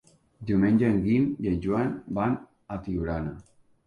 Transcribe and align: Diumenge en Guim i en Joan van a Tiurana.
Diumenge 0.51 0.85
en 0.85 0.95
Guim 1.03 1.27
i 1.45 1.49
en 1.51 1.59
Joan 1.65 1.91
van 2.19 2.33
a 2.77 2.79
Tiurana. 2.87 3.35